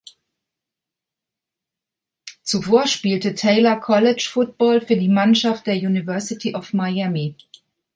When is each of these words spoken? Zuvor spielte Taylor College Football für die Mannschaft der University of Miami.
Zuvor 2.41 2.87
spielte 2.87 3.35
Taylor 3.35 3.79
College 3.79 4.27
Football 4.31 4.81
für 4.81 4.97
die 4.97 5.07
Mannschaft 5.07 5.67
der 5.67 5.75
University 5.75 6.55
of 6.55 6.73
Miami. 6.73 7.35